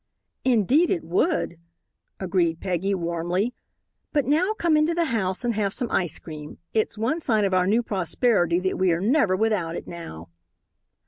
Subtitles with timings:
[0.43, 1.59] "Indeed it would,"
[2.19, 3.53] agreed Peggy, warmly;
[4.11, 6.57] "but now come into the house and have some ice cream.
[6.73, 10.29] It's one sign of our new prosperity that we are never without it now."